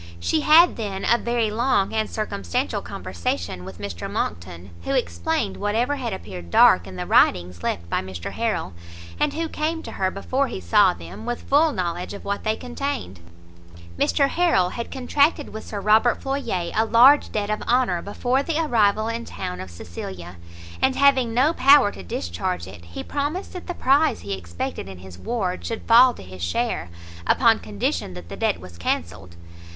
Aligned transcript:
She 0.19 0.39
had 0.41 0.77
then 0.77 1.05
a 1.07 1.19
very 1.19 1.51
long 1.51 1.93
and 1.93 2.09
circumstantial 2.09 2.81
conversation 2.81 3.63
with 3.63 3.77
Mr 3.77 4.09
Monckton, 4.09 4.71
who 4.83 4.95
explained 4.95 5.57
whatever 5.57 5.97
had 5.97 6.11
appeared 6.11 6.49
dark 6.49 6.87
in 6.87 6.95
the 6.95 7.05
writings 7.05 7.61
left 7.61 7.87
by 7.87 8.01
Mr 8.01 8.31
Harrel, 8.31 8.73
and 9.19 9.35
who 9.35 9.47
came 9.47 9.83
to 9.83 9.91
her 9.91 10.09
before 10.09 10.47
he 10.47 10.59
saw 10.59 10.95
them, 10.95 11.27
with 11.27 11.43
full 11.47 11.71
knowledge 11.71 12.15
of 12.15 12.25
what 12.25 12.43
they 12.43 12.55
contained. 12.55 13.19
Mr 13.95 14.27
Harrel 14.27 14.69
had 14.71 14.89
contracted 14.89 15.49
with 15.53 15.67
Sir 15.67 15.79
Robert 15.79 16.19
Floyer 16.19 16.71
a 16.75 16.83
large 16.89 17.31
debt 17.31 17.51
of 17.51 17.61
honour 17.67 18.01
before 18.01 18.41
the 18.41 18.57
arrival 18.59 19.07
in 19.07 19.23
town 19.23 19.61
of 19.61 19.69
Cecilia; 19.69 20.37
and 20.81 20.95
having 20.95 21.31
no 21.31 21.53
power 21.53 21.91
to 21.91 22.01
discharge 22.01 22.65
it, 22.65 22.85
he 22.85 23.03
promised 23.03 23.53
that 23.53 23.67
the 23.67 23.75
prize 23.75 24.21
he 24.21 24.33
expected 24.33 24.89
in 24.89 24.97
his 24.97 25.19
ward 25.19 25.63
should 25.63 25.83
fall 25.83 26.15
to 26.15 26.23
his 26.23 26.41
share, 26.41 26.89
upon 27.27 27.59
condition 27.59 28.15
that 28.15 28.29
the 28.29 28.35
debt 28.35 28.59
was 28.59 28.79
cancelled. 28.79 29.35